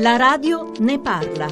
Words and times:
La 0.00 0.16
radio 0.16 0.70
ne 0.78 1.00
parla. 1.00 1.46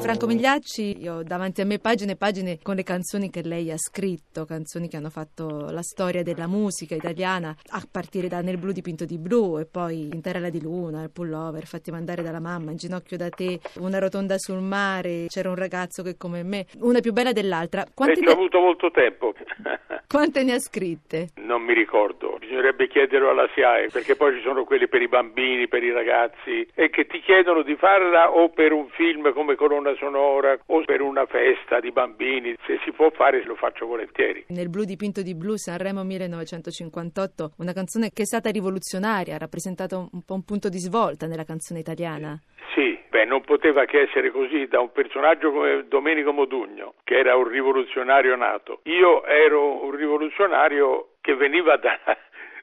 Franco 0.00 0.26
Migliacci, 0.26 1.02
io 1.02 1.14
ho 1.14 1.22
davanti 1.24 1.60
a 1.60 1.64
me 1.64 1.80
pagine 1.80 2.12
e 2.12 2.16
pagine 2.16 2.58
con 2.62 2.76
le 2.76 2.84
canzoni 2.84 3.30
che 3.30 3.42
lei 3.42 3.72
ha 3.72 3.76
scritto, 3.76 4.44
canzoni 4.44 4.86
che 4.86 4.96
hanno 4.96 5.10
fatto 5.10 5.68
la 5.70 5.82
storia 5.82 6.22
della 6.22 6.46
musica 6.46 6.94
italiana, 6.94 7.52
a 7.70 7.82
partire 7.90 8.28
da 8.28 8.42
Nel 8.42 8.58
blu 8.58 8.70
dipinto 8.70 9.04
di 9.04 9.18
blu 9.18 9.58
e 9.58 9.66
poi 9.66 10.08
Interella 10.12 10.50
di 10.50 10.62
luna, 10.62 11.02
il 11.02 11.10
pullover, 11.10 11.66
fatti 11.66 11.90
mandare 11.90 12.22
dalla 12.22 12.38
mamma, 12.38 12.70
in 12.70 12.76
ginocchio 12.76 13.16
da 13.16 13.28
te, 13.28 13.58
una 13.80 13.98
rotonda 13.98 14.38
sul 14.38 14.60
mare, 14.60 15.26
c'era 15.26 15.48
un 15.48 15.56
ragazzo 15.56 16.04
che 16.04 16.16
come 16.16 16.44
me, 16.44 16.66
una 16.82 17.00
più 17.00 17.12
bella 17.12 17.32
dell'altra. 17.32 17.84
Quanti 17.92 18.20
e 18.20 18.22
ci 18.22 18.24
ne... 18.24 18.30
ho 18.30 18.34
avuto 18.34 18.60
molto 18.60 18.92
tempo. 18.92 19.34
Quante 20.06 20.44
ne 20.44 20.52
ha 20.52 20.60
scritte? 20.60 21.30
Non 21.38 21.62
mi 21.62 21.74
ricordo, 21.74 22.35
bisognerebbe 22.46 22.86
chiederlo 22.86 23.30
alla 23.30 23.48
SIAE 23.52 23.88
perché 23.90 24.14
poi 24.14 24.36
ci 24.36 24.42
sono 24.42 24.64
quelli 24.64 24.86
per 24.86 25.02
i 25.02 25.08
bambini, 25.08 25.66
per 25.66 25.82
i 25.82 25.90
ragazzi 25.90 26.66
e 26.74 26.88
che 26.90 27.06
ti 27.06 27.20
chiedono 27.20 27.62
di 27.62 27.74
farla 27.74 28.30
o 28.30 28.48
per 28.50 28.72
un 28.72 28.88
film 28.90 29.32
come 29.32 29.56
Colonna 29.56 29.94
sonora 29.96 30.56
o 30.66 30.84
per 30.84 31.00
una 31.00 31.26
festa 31.26 31.80
di 31.80 31.90
bambini. 31.90 32.54
Se 32.64 32.78
si 32.84 32.92
può 32.92 33.10
fare 33.10 33.44
lo 33.44 33.56
faccio 33.56 33.86
volentieri. 33.86 34.44
Nel 34.48 34.70
blu 34.70 34.84
dipinto 34.84 35.22
di 35.22 35.34
blu 35.34 35.56
Sanremo 35.56 36.04
1958, 36.04 37.54
una 37.58 37.72
canzone 37.72 38.10
che 38.14 38.22
è 38.22 38.26
stata 38.26 38.50
rivoluzionaria, 38.50 39.34
ha 39.34 39.38
rappresentato 39.38 40.08
un 40.12 40.22
po' 40.24 40.34
un 40.34 40.44
punto 40.44 40.68
di 40.68 40.78
svolta 40.78 41.26
nella 41.26 41.44
canzone 41.44 41.80
italiana. 41.80 42.38
Sì, 42.74 42.98
beh, 43.08 43.24
non 43.24 43.40
poteva 43.42 43.84
che 43.86 44.02
essere 44.02 44.30
così 44.30 44.66
da 44.66 44.80
un 44.80 44.92
personaggio 44.92 45.50
come 45.50 45.86
Domenico 45.88 46.32
Modugno, 46.32 46.94
che 47.04 47.18
era 47.18 47.34
un 47.36 47.48
rivoluzionario 47.48 48.36
nato. 48.36 48.80
Io 48.84 49.24
ero 49.24 49.82
un 49.82 49.92
rivoluzionario 49.92 51.12
che 51.26 51.34
veniva 51.34 51.76
da, 51.76 51.98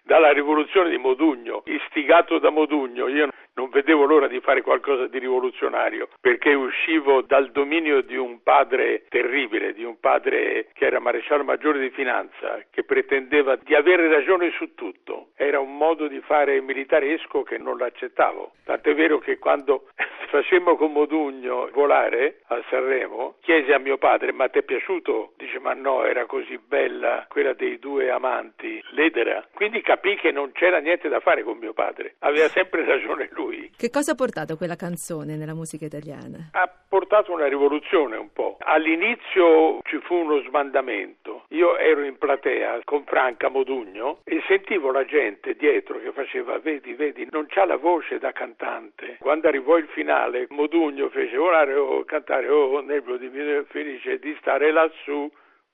dalla 0.04 0.32
rivoluzione 0.32 0.90
di 0.90 0.98
Modugno, 0.98 1.64
istigato 1.66 2.38
da 2.40 2.50
Modugno. 2.50 3.08
Io 3.08 3.30
non 3.56 3.70
vedevo 3.70 4.06
l'ora 4.06 4.28
di 4.28 4.40
fare 4.40 4.62
qualcosa 4.62 5.08
di 5.08 5.20
rivoluzionario 5.20 6.10
perché 6.20 6.54
uscivo 6.54 7.22
dal 7.22 7.52
dominio 7.52 8.02
di 8.02 8.16
un 8.16 8.42
padre 8.42 9.06
terribile, 9.10 9.74
di 9.74 9.84
un 9.84 10.00
padre 10.00 10.68
che 10.74 10.86
era 10.86 11.00
maresciallo 11.00 11.44
maggiore 11.44 11.80
di 11.80 11.90
finanza, 11.92 12.64
che 12.72 12.84
pretendeva 12.84 13.56
di 13.56 13.76
avere 13.76 14.08
ragione 14.08 14.52
su 14.52 14.74
tutto. 14.74 15.30
Era 15.36 15.60
un 15.60 15.78
modo 15.78 16.08
di 16.08 16.20
fare 16.22 16.62
militaresco 16.62 17.44
che 17.44 17.58
non 17.58 17.78
l'accettavo. 17.78 18.54
Tant'è 18.64 18.96
vero 18.96 19.20
che 19.20 19.38
quando 19.38 19.88
facemmo 20.30 20.76
con 20.76 20.92
Modugno 20.92 21.70
volare 21.74 22.40
a 22.48 22.64
Sanremo, 22.70 23.36
chiesi 23.42 23.72
a 23.72 23.80
mio 23.80 23.98
padre: 23.98 24.32
Ma 24.32 24.48
ti 24.50 24.60
è 24.60 24.64
piaciuto? 24.64 25.34
Dice: 25.38 25.60
Ma 25.60 25.74
no, 25.74 26.06
era 26.06 26.26
così 26.26 26.58
bella 26.58 27.26
quella 27.30 27.54
dei 27.54 27.78
due 27.78 28.10
amanti, 28.10 28.82
l'edera. 28.92 29.46
Quindi 29.54 29.82
capì 29.82 30.16
che 30.16 30.32
non 30.32 30.52
c'era 30.54 30.80
niente 30.80 31.10
da 31.10 31.20
fare 31.20 31.44
con 31.44 31.58
mio 31.58 31.74
padre, 31.74 32.16
aveva 32.20 32.48
sempre 32.48 32.84
ragione 32.86 33.30
lui 33.32 33.43
lui. 33.44 33.72
Che 33.76 33.90
cosa 33.90 34.12
ha 34.12 34.16
portato 34.16 34.56
quella 34.56 34.76
canzone 34.76 35.36
nella 35.36 35.54
musica 35.54 35.86
italiana? 35.86 36.50
Ha 36.52 36.72
portato 36.88 37.32
una 37.32 37.48
rivoluzione 37.48 38.16
un 38.16 38.32
po'. 38.32 38.58
All'inizio 38.60 39.80
ci 39.84 40.00
fu 40.00 40.16
uno 40.16 40.42
smandamento. 40.48 41.46
Io 41.50 41.78
ero 41.78 42.04
in 42.04 42.18
platea 42.18 42.82
con 42.84 43.04
Franca 43.04 43.50
Modugno 43.50 44.20
e 44.24 44.42
sentivo 44.48 44.92
la 44.92 45.06
gente 45.06 45.56
dietro 45.56 46.00
che 46.00 46.12
faceva 46.12 46.58
vedi, 46.60 46.94
vedi, 46.94 47.28
non 47.32 47.46
c'ha 47.48 47.66
la 47.66 47.78
voce 47.78 48.20
da 48.20 48.32
cantante. 48.32 49.18
Quando 49.20 49.48
arrivò 49.48 49.78
il 49.78 49.88
finale 49.88 50.48
Modugno 50.50 51.10
fece 51.10 51.36
volare 51.38 51.74
o 51.74 52.04
cantare 52.06 52.48
oh 52.50 52.82
nel 52.82 53.02
di 53.04 53.66
felice 53.68 54.20
di 54.20 54.36
stare 54.40 54.72
lassù 54.72 55.30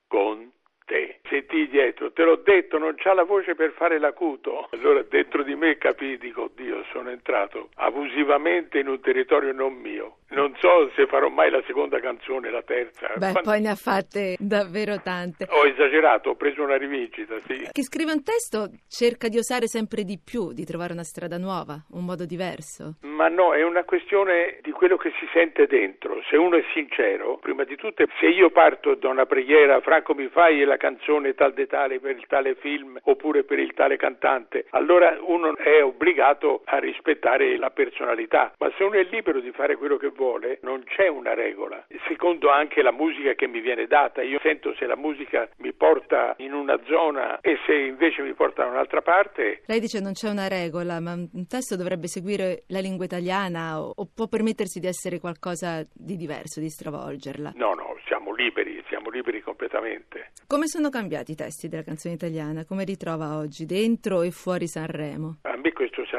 con 0.08 0.52
te. 0.90 1.20
Sentì 1.30 1.68
dietro, 1.70 2.12
te 2.12 2.24
l'ho 2.24 2.38
detto, 2.38 2.80
non 2.80 2.96
c'ha 2.96 3.14
la 3.14 3.24
voce 3.24 3.54
per 3.54 3.72
fare 3.74 4.00
l'acuto. 4.00 4.68
Allora 4.72 5.04
dentro 5.04 5.44
di 5.44 5.56
me 5.56 5.78
capì, 5.78 6.18
dico, 6.18 6.50
Dio, 6.56 6.84
sono 6.92 7.12
entrato 7.12 7.70
abusivamente 7.76 8.80
in 8.80 8.88
un 8.88 9.00
territorio 9.00 9.54
non 9.54 9.76
mio. 9.76 10.18
Non 10.32 10.56
so 10.60 10.92
se 10.96 11.08
farò 11.08 11.30
mai 11.30 11.50
la 11.50 11.62
seconda 11.66 12.00
canzone, 12.00 12.52
la 12.52 12.62
terza. 12.62 13.08
Beh, 13.16 13.32
Quando... 13.32 13.42
poi 13.42 13.62
ne 13.62 13.70
ha 13.70 13.76
fatte 13.76 14.36
davvero 14.38 15.02
tante. 15.02 15.48
Ho 15.50 15.66
esagerato, 15.66 16.30
ho 16.30 16.36
preso 16.36 16.62
una 16.62 16.78
rivincita, 16.78 17.36
sì. 17.48 17.68
Chi 17.72 17.82
scrive 17.82 18.12
un 18.12 18.24
testo 18.24 18.70
cerca 18.88 19.28
di 19.28 19.38
osare 19.38 19.68
sempre 19.68 20.04
di 20.04 20.20
più, 20.24 20.54
di 20.54 20.66
trovare 20.66 20.94
una 20.94 21.04
strada 21.04 21.38
nuova, 21.38 21.84
un 21.94 22.06
modo 22.06 22.26
diverso. 22.26 22.98
Ma 23.02 23.28
no, 23.28 23.54
è 23.54 23.64
una 23.64 23.84
questione 23.84 24.60
di 24.62 24.72
quello 24.72 24.98
che 24.98 25.12
si 25.20 25.28
sente 25.34 25.66
dentro. 25.66 26.22
Se 26.30 26.38
uno 26.38 26.58
è 26.58 26.64
sincero, 26.74 27.38
prima 27.38 27.64
di 27.64 27.76
tutto, 27.76 28.06
se 28.20 28.28
io 28.28 28.52
parto 28.52 28.94
da 28.96 29.10
una 29.10 29.26
preghiera, 29.26 29.82
Franco 29.82 30.14
mi 30.14 30.28
fai 30.28 30.64
la 30.64 30.78
canzone 30.78 31.34
tal 31.34 31.54
de 31.54 31.66
tale 31.66 32.00
per 32.00 32.16
il 32.16 32.26
tale 32.28 32.56
film 32.56 33.00
oppure 33.04 33.44
per 33.44 33.58
il 33.58 33.74
tale 33.74 33.98
cantante, 33.98 34.68
allora 34.72 35.18
uno 35.22 35.56
è 35.58 35.84
obbligato 35.84 36.62
a 36.66 36.78
rispettare 36.78 37.58
la 37.58 37.72
personalità. 37.72 38.54
Ma 38.60 38.72
se 38.78 38.84
uno 38.84 38.96
è 38.96 39.08
libero 39.10 39.40
di 39.40 39.52
fare 39.52 39.76
quello 39.76 39.98
che 39.98 40.08
vuole, 40.08 40.19
non 40.62 40.84
c'è 40.84 41.08
una 41.08 41.34
regola. 41.34 41.86
Secondo 42.08 42.50
anche 42.50 42.82
la 42.82 42.92
musica 42.92 43.34
che 43.34 43.48
mi 43.48 43.62
viene 43.62 43.88
data, 43.88 44.22
io 44.22 44.40
sento 44.42 44.74
se 44.76 44.86
la 44.86 44.98
musica 44.98 45.48
mi 45.58 45.72
porta 45.72 46.36
in 46.40 46.54
una 46.54 46.78
zona 46.86 47.40
e 47.40 47.58
se 47.66 47.74
invece 47.74 48.22
mi 48.24 48.34
porta 48.34 48.64
da 48.64 48.70
un'altra 48.70 49.02
parte. 49.02 49.62
Lei 49.66 49.80
dice 49.80 50.02
non 50.02 50.14
c'è 50.14 50.30
una 50.30 50.48
regola, 50.48 51.00
ma 51.00 51.14
un 51.14 51.48
testo 51.48 51.78
dovrebbe 51.78 52.08
seguire 52.08 52.64
la 52.68 52.80
lingua 52.80 53.06
italiana 53.06 53.82
o, 53.82 53.94
o 53.96 54.10
può 54.14 54.28
permettersi 54.28 54.80
di 54.80 54.88
essere 54.88 55.20
qualcosa 55.20 55.88
di 55.94 56.18
diverso, 56.18 56.60
di 56.60 56.70
stravolgerla? 56.70 57.54
No, 57.56 57.74
no, 57.74 57.96
siamo 58.06 58.34
liberi, 58.34 58.84
siamo 58.88 59.10
liberi 59.10 59.42
completamente. 59.42 60.32
Come 60.48 60.68
sono 60.68 60.90
cambiati 60.90 61.32
i 61.32 61.36
testi 61.36 61.70
della 61.70 61.84
canzone 61.84 62.16
italiana? 62.16 62.66
Come 62.66 62.84
li 62.84 62.98
trova 62.98 63.38
oggi, 63.38 63.66
dentro 63.66 64.22
e 64.22 64.32
fuori 64.32 64.68
Sanremo? 64.68 65.38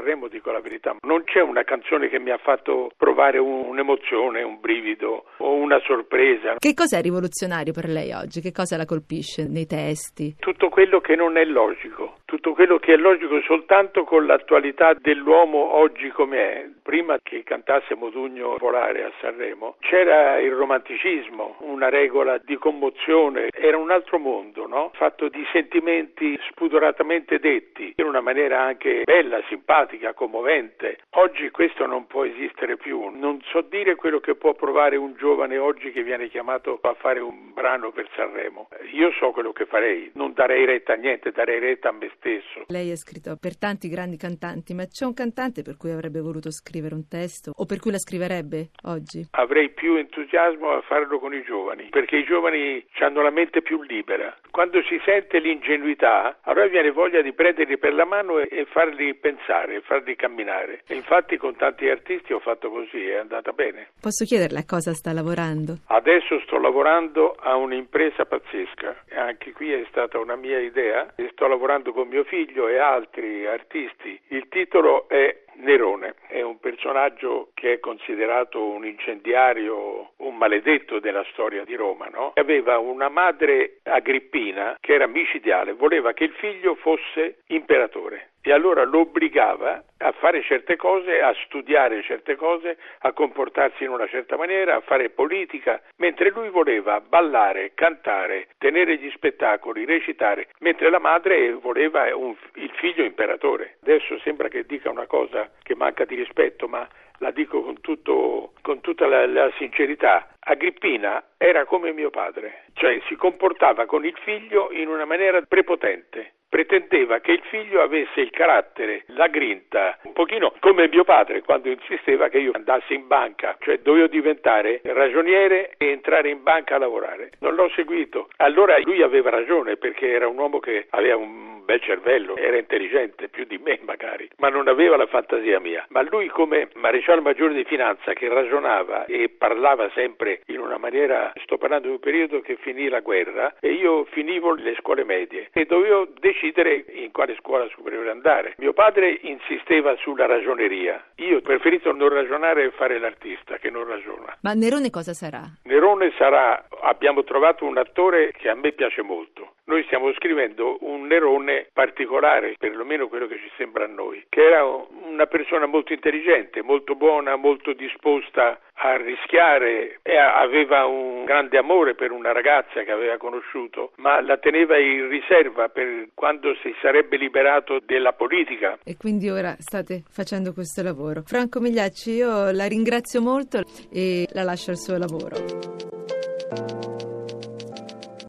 Sanremo, 0.00 0.28
dico 0.28 0.50
la 0.50 0.60
verità, 0.60 0.96
non 1.02 1.24
c'è 1.24 1.42
una 1.42 1.62
canzone 1.62 2.08
che 2.08 2.18
mi 2.18 2.30
ha 2.30 2.38
fatto 2.38 2.90
provare 2.96 3.36
un'emozione, 3.38 4.42
un 4.42 4.58
brivido 4.58 5.24
o 5.36 5.52
una 5.52 5.78
sorpresa. 5.84 6.54
Che 6.56 6.72
cos'è 6.72 7.02
rivoluzionario 7.02 7.74
per 7.74 7.86
lei 7.86 8.12
oggi? 8.12 8.40
Che 8.40 8.50
cosa 8.50 8.78
la 8.78 8.86
colpisce 8.86 9.46
nei 9.46 9.66
testi? 9.66 10.36
Tutto 10.38 10.70
quello 10.70 11.00
che 11.00 11.14
non 11.16 11.36
è 11.36 11.44
logico 11.44 12.19
tutto 12.30 12.52
quello 12.52 12.78
che 12.78 12.92
è 12.92 12.96
logico 12.96 13.40
soltanto 13.40 14.04
con 14.04 14.24
l'attualità 14.24 14.94
dell'uomo 14.94 15.74
oggi 15.74 16.10
come 16.10 16.38
è. 16.38 16.68
Prima 16.80 17.18
che 17.20 17.42
cantasse 17.42 17.96
Modugno 17.96 18.56
volare 18.56 19.02
a 19.02 19.10
Sanremo 19.20 19.74
c'era 19.80 20.38
il 20.38 20.52
romanticismo, 20.52 21.56
una 21.62 21.88
regola 21.88 22.38
di 22.38 22.56
commozione, 22.56 23.48
era 23.50 23.76
un 23.76 23.90
altro 23.90 24.20
mondo, 24.20 24.68
no? 24.68 24.92
fatto 24.94 25.28
di 25.28 25.44
sentimenti 25.50 26.38
spudoratamente 26.50 27.40
detti, 27.40 27.94
in 27.96 28.04
una 28.04 28.20
maniera 28.20 28.62
anche 28.62 29.02
bella, 29.02 29.42
simpatica, 29.48 30.14
commovente. 30.14 30.98
Oggi 31.14 31.50
questo 31.50 31.84
non 31.86 32.06
può 32.06 32.24
esistere 32.24 32.76
più. 32.76 33.08
Non 33.08 33.40
so 33.46 33.60
dire 33.62 33.96
quello 33.96 34.20
che 34.20 34.36
può 34.36 34.54
provare 34.54 34.94
un 34.94 35.14
giovane 35.16 35.58
oggi 35.58 35.90
che 35.90 36.04
viene 36.04 36.28
chiamato 36.28 36.78
a 36.80 36.94
fare 36.94 37.18
un 37.18 37.52
brano 37.52 37.90
per 37.90 38.08
Sanremo. 38.14 38.68
Io 38.92 39.10
so 39.18 39.32
quello 39.32 39.50
che 39.50 39.66
farei, 39.66 40.12
non 40.14 40.32
darei 40.32 40.64
retta 40.64 40.92
a 40.92 40.96
niente, 40.96 41.32
darei 41.32 41.58
retta 41.58 41.88
a 41.88 41.92
me 41.92 42.06
stesso 42.06 42.19
stesso. 42.20 42.64
Lei 42.68 42.92
ha 42.92 42.96
scritto 42.96 43.36
per 43.40 43.56
tanti 43.56 43.88
grandi 43.88 44.16
cantanti, 44.16 44.74
ma 44.74 44.84
c'è 44.86 45.04
un 45.04 45.14
cantante 45.14 45.62
per 45.62 45.76
cui 45.76 45.90
avrebbe 45.90 46.20
voluto 46.20 46.52
scrivere 46.52 46.94
un 46.94 47.08
testo 47.08 47.52
o 47.56 47.64
per 47.64 47.80
cui 47.80 47.90
la 47.90 47.98
scriverebbe 47.98 48.70
oggi? 48.84 49.26
Avrei 49.32 49.70
più 49.70 49.96
entusiasmo 49.96 50.70
a 50.70 50.82
farlo 50.82 51.18
con 51.18 51.34
i 51.34 51.42
giovani, 51.42 51.88
perché 51.90 52.18
i 52.18 52.24
giovani 52.24 52.84
hanno 53.00 53.22
la 53.22 53.30
mente 53.30 53.62
più 53.62 53.82
libera. 53.82 54.36
Quando 54.50 54.82
si 54.82 55.00
sente 55.04 55.38
l'ingenuità, 55.38 56.38
allora 56.42 56.66
viene 56.66 56.90
voglia 56.90 57.22
di 57.22 57.32
prenderli 57.32 57.78
per 57.78 57.94
la 57.94 58.04
mano 58.04 58.38
e, 58.38 58.66
farli 58.66 59.14
pensare, 59.14 59.80
farli 59.80 60.14
camminare. 60.14 60.82
E 60.86 60.94
infatti 60.94 61.38
con 61.38 61.56
tanti 61.56 61.88
artisti 61.88 62.32
ho 62.34 62.40
fatto 62.40 62.68
così, 62.68 63.06
è 63.06 63.16
andata 63.16 63.52
bene. 63.52 63.88
Posso 64.00 64.24
chiederle 64.24 64.58
a 64.58 64.64
cosa 64.66 64.92
sta 64.92 65.12
lavorando? 65.12 65.78
Adesso 65.86 66.40
sto 66.40 66.58
lavorando 66.58 67.32
a 67.32 67.56
un'impresa 67.56 68.26
pazzesca, 68.26 69.04
anche 69.16 69.52
qui 69.52 69.72
è 69.72 69.84
stata 69.88 70.18
una 70.18 70.36
mia 70.36 70.58
idea 70.60 71.14
e 71.16 71.30
sto 71.32 71.46
lavorando 71.46 71.92
con 71.92 72.08
mio 72.10 72.24
figlio 72.24 72.68
e 72.68 72.78
altri 72.78 73.46
artisti. 73.46 74.20
Il 74.28 74.48
titolo 74.48 75.08
è 75.08 75.44
Nerone, 75.54 76.16
è 76.26 76.42
un 76.42 76.58
personaggio 76.58 77.50
che 77.54 77.74
è 77.74 77.78
considerato 77.78 78.62
un 78.62 78.84
incendiario, 78.84 80.12
maledetto 80.40 81.00
della 81.00 81.24
storia 81.32 81.64
di 81.64 81.74
Roma, 81.74 82.06
no? 82.06 82.32
Aveva 82.34 82.78
una 82.78 83.10
madre 83.10 83.80
agrippina 83.82 84.78
che 84.80 84.94
era 84.94 85.06
micidiale, 85.06 85.74
voleva 85.74 86.14
che 86.14 86.24
il 86.24 86.32
figlio 86.32 86.76
fosse 86.76 87.40
imperatore 87.48 88.30
e 88.42 88.52
allora 88.52 88.84
lo 88.84 89.00
obbligava 89.00 89.84
a 89.98 90.12
fare 90.12 90.42
certe 90.42 90.76
cose, 90.76 91.20
a 91.20 91.34
studiare 91.44 92.02
certe 92.02 92.36
cose, 92.36 92.78
a 93.00 93.12
comportarsi 93.12 93.84
in 93.84 93.90
una 93.90 94.08
certa 94.08 94.36
maniera, 94.36 94.76
a 94.76 94.80
fare 94.80 95.10
politica, 95.10 95.82
mentre 95.96 96.30
lui 96.30 96.48
voleva 96.48 97.00
ballare, 97.00 97.72
cantare, 97.74 98.48
tenere 98.56 98.96
gli 98.96 99.10
spettacoli, 99.10 99.84
recitare, 99.84 100.48
mentre 100.60 100.88
la 100.88 100.98
madre 100.98 101.52
voleva 101.52 102.16
un, 102.16 102.34
il 102.54 102.70
figlio 102.76 103.04
imperatore. 103.04 103.76
Adesso 103.82 104.18
sembra 104.20 104.48
che 104.48 104.64
dica 104.64 104.88
una 104.88 105.06
cosa 105.06 105.50
che 105.62 105.74
manca 105.74 106.06
di 106.06 106.14
rispetto, 106.14 106.66
ma 106.66 106.88
la 107.20 107.30
dico 107.30 107.62
con, 107.62 107.80
tutto, 107.80 108.52
con 108.70 108.80
tutta 108.80 109.08
la, 109.08 109.26
la 109.26 109.50
sincerità. 109.58 110.28
Agrippina 110.38 111.24
era 111.36 111.64
come 111.64 111.92
mio 111.92 112.10
padre, 112.10 112.66
cioè 112.74 113.00
si 113.08 113.16
comportava 113.16 113.84
con 113.86 114.04
il 114.04 114.16
figlio 114.22 114.70
in 114.70 114.86
una 114.86 115.04
maniera 115.04 115.42
prepotente 115.42 116.34
pretendeva 116.50 117.20
che 117.20 117.30
il 117.30 117.42
figlio 117.48 117.80
avesse 117.80 118.20
il 118.20 118.30
carattere, 118.30 119.04
la 119.14 119.28
grinta, 119.28 119.96
un 120.02 120.12
pochino 120.12 120.52
come 120.58 120.88
mio 120.88 121.04
padre 121.04 121.42
quando 121.42 121.68
insisteva 121.68 122.28
che 122.28 122.38
io 122.38 122.50
andassi 122.52 122.92
in 122.92 123.06
banca, 123.06 123.56
cioè 123.60 123.78
dovevo 123.78 124.08
diventare 124.08 124.80
ragioniere 124.82 125.74
e 125.78 125.90
entrare 125.90 126.28
in 126.28 126.42
banca 126.42 126.74
a 126.74 126.78
lavorare. 126.78 127.30
Non 127.38 127.54
l'ho 127.54 127.70
seguito. 127.70 128.28
Allora 128.38 128.76
lui 128.80 129.00
aveva 129.00 129.30
ragione 129.30 129.76
perché 129.76 130.10
era 130.10 130.26
un 130.26 130.38
uomo 130.38 130.58
che 130.58 130.88
aveva 130.90 131.16
un 131.16 131.49
bel 131.70 131.80
cervello, 131.82 132.36
era 132.36 132.58
intelligente 132.58 133.28
più 133.28 133.44
di 133.44 133.56
me 133.58 133.78
magari, 133.82 134.28
ma 134.38 134.48
non 134.48 134.66
aveva 134.66 134.96
la 134.96 135.06
fantasia 135.06 135.60
mia. 135.60 135.86
Ma 135.90 136.02
lui 136.02 136.26
come 136.26 136.68
maresciallo 136.74 137.22
maggiore 137.22 137.54
di 137.54 137.62
finanza 137.62 138.12
che 138.12 138.28
ragionava 138.28 139.04
e 139.04 139.28
parlava 139.28 139.88
sempre 139.94 140.40
in 140.46 140.58
una 140.58 140.78
maniera, 140.78 141.32
sto 141.44 141.58
parlando 141.58 141.86
di 141.86 141.92
un 141.92 142.00
periodo 142.00 142.40
che 142.40 142.56
finì 142.56 142.88
la 142.88 142.98
guerra 142.98 143.54
e 143.60 143.70
io 143.70 144.04
finivo 144.06 144.52
le 144.52 144.74
scuole 144.80 145.04
medie 145.04 145.48
e 145.52 145.64
dovevo 145.64 146.08
decidere 146.18 146.86
in 146.88 147.12
quale 147.12 147.36
scuola 147.38 147.68
superiore 147.68 148.10
andare. 148.10 148.54
Mio 148.58 148.72
padre 148.72 149.20
insisteva 149.22 149.94
sulla 149.98 150.26
ragioneria, 150.26 151.00
io 151.16 151.36
ho 151.36 151.40
preferito 151.40 151.92
non 151.92 152.08
ragionare 152.08 152.64
e 152.64 152.70
fare 152.72 152.98
l'artista 152.98 153.58
che 153.58 153.70
non 153.70 153.86
ragiona. 153.86 154.36
Ma 154.40 154.54
Nerone 154.54 154.90
cosa 154.90 155.12
sarà? 155.12 155.42
Nerone 155.64 156.12
sarà, 156.18 156.66
abbiamo 156.82 157.22
trovato 157.22 157.64
un 157.64 157.78
attore 157.78 158.32
che 158.32 158.48
a 158.48 158.54
me 158.54 158.72
piace 158.72 159.02
molto. 159.02 159.54
Noi 159.70 159.84
stiamo 159.84 160.12
scrivendo 160.14 160.78
un 160.80 161.06
Nerone 161.06 161.68
particolare, 161.72 162.56
perlomeno 162.58 163.06
quello 163.06 163.28
che 163.28 163.36
ci 163.36 163.48
sembra 163.56 163.84
a 163.84 163.86
noi, 163.86 164.26
che 164.28 164.44
era 164.44 164.64
una 164.64 165.26
persona 165.26 165.66
molto 165.66 165.92
intelligente, 165.92 166.60
molto 166.60 166.96
buona, 166.96 167.36
molto 167.36 167.72
disposta 167.72 168.58
a 168.74 168.96
rischiare 168.96 170.00
e 170.02 170.16
aveva 170.16 170.86
un 170.86 171.24
grande 171.24 171.56
amore 171.56 171.94
per 171.94 172.10
una 172.10 172.32
ragazza 172.32 172.82
che 172.82 172.90
aveva 172.90 173.16
conosciuto, 173.16 173.92
ma 173.98 174.20
la 174.20 174.38
teneva 174.38 174.76
in 174.76 175.08
riserva 175.08 175.68
per 175.68 176.08
quando 176.14 176.52
si 176.62 176.74
sarebbe 176.82 177.16
liberato 177.16 177.78
della 177.78 178.12
politica. 178.12 178.76
E 178.82 178.96
quindi 178.96 179.30
ora 179.30 179.54
state 179.60 180.02
facendo 180.10 180.52
questo 180.52 180.82
lavoro. 180.82 181.22
Franco 181.24 181.60
Migliacci, 181.60 182.10
io 182.10 182.50
la 182.50 182.66
ringrazio 182.66 183.22
molto 183.22 183.62
e 183.92 184.26
la 184.32 184.42
lascio 184.42 184.70
al 184.72 184.78
suo 184.78 184.98
lavoro. 184.98 185.79